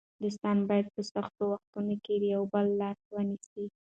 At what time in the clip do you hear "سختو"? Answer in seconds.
1.13-1.43